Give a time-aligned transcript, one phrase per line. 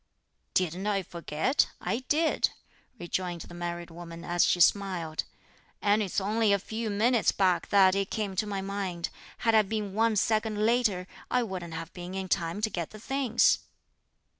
[0.55, 1.67] "Didn't I forget?
[1.79, 2.49] I did,"
[2.97, 5.25] rejoined the married woman as she smiled;
[5.79, 9.09] "and it's only a few minutes back that it came to my mind;
[9.45, 12.99] had I been one second later I wouldn't have been in time to get the
[12.99, 13.59] things."